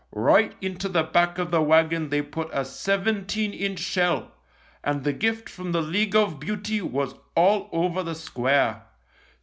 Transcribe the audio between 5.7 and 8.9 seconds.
the League of Beauty was all over the square.